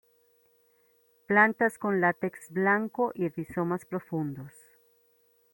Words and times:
Plantas 1.27 1.77
con 1.77 2.01
látex 2.01 2.49
blanco 2.49 3.11
y 3.13 3.29
rizomas 3.29 3.85
profundos. 3.85 4.51